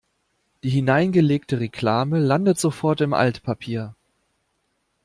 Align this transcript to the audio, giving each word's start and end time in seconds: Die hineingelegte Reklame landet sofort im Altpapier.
Die 0.63 0.71
hineingelegte 0.71 1.59
Reklame 1.59 2.17
landet 2.17 2.57
sofort 2.59 3.01
im 3.01 3.13
Altpapier. 3.13 3.93